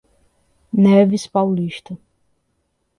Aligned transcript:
Neves 0.73 1.27
Paulista 1.27 1.93